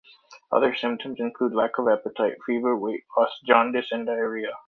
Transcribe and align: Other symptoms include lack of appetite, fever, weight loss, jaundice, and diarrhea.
Other 0.51 0.73
symptoms 0.73 1.19
include 1.19 1.53
lack 1.53 1.77
of 1.77 1.87
appetite, 1.87 2.37
fever, 2.43 2.75
weight 2.75 3.03
loss, 3.15 3.39
jaundice, 3.45 3.91
and 3.91 4.07
diarrhea. 4.07 4.49